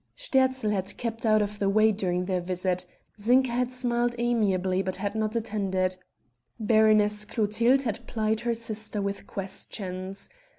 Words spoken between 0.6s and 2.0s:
had kept out of the way